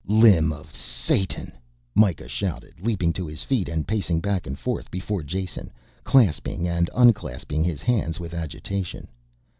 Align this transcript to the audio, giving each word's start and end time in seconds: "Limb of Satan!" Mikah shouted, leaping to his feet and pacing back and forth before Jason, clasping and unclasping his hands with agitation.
"Limb 0.07 0.51
of 0.51 0.73
Satan!" 0.75 1.51
Mikah 1.93 2.27
shouted, 2.27 2.81
leaping 2.81 3.13
to 3.13 3.27
his 3.27 3.43
feet 3.43 3.69
and 3.69 3.87
pacing 3.87 4.19
back 4.19 4.47
and 4.47 4.57
forth 4.57 4.89
before 4.89 5.21
Jason, 5.21 5.71
clasping 6.03 6.67
and 6.67 6.89
unclasping 6.95 7.63
his 7.63 7.83
hands 7.83 8.19
with 8.19 8.33
agitation. 8.33 9.07